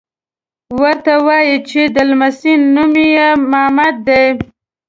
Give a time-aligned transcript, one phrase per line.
[0.81, 4.25] ورته ووایي چې د لمسي نوم یې محمد دی.